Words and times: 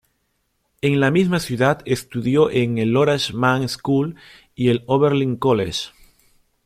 En 0.81 0.99
la 0.99 1.11
misma 1.11 1.39
ciudad 1.39 1.83
estudió 1.85 2.49
en 2.49 2.79
el 2.79 2.97
Horace 2.97 3.33
Mann 3.33 3.69
School 3.69 4.15
y 4.55 4.69
el 4.69 4.83
Oberlin 4.87 5.35
College. 5.35 5.91